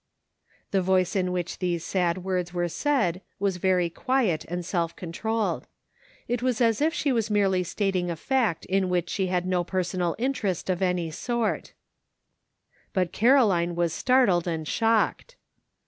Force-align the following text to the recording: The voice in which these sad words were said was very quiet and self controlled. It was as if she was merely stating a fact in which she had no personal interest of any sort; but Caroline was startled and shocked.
The 0.71 0.81
voice 0.81 1.15
in 1.15 1.31
which 1.31 1.59
these 1.59 1.85
sad 1.85 2.23
words 2.23 2.55
were 2.55 2.67
said 2.69 3.21
was 3.37 3.57
very 3.57 3.87
quiet 3.87 4.45
and 4.45 4.65
self 4.65 4.95
controlled. 4.95 5.67
It 6.27 6.41
was 6.41 6.59
as 6.59 6.81
if 6.81 6.91
she 6.91 7.11
was 7.11 7.29
merely 7.29 7.61
stating 7.63 8.09
a 8.09 8.15
fact 8.15 8.65
in 8.65 8.89
which 8.89 9.11
she 9.11 9.27
had 9.27 9.45
no 9.45 9.63
personal 9.63 10.15
interest 10.17 10.71
of 10.71 10.81
any 10.81 11.11
sort; 11.11 11.73
but 12.93 13.11
Caroline 13.11 13.75
was 13.75 13.93
startled 13.93 14.47
and 14.47 14.67
shocked. 14.67 15.35